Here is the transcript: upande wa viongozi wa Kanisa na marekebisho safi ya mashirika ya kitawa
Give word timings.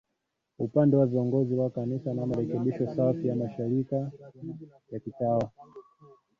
upande 0.59 0.95
wa 0.97 1.05
viongozi 1.05 1.55
wa 1.55 1.69
Kanisa 1.69 2.13
na 2.13 2.25
marekebisho 2.25 2.95
safi 2.95 3.27
ya 3.27 3.35
mashirika 3.35 4.11
ya 4.91 4.99
kitawa 4.99 5.51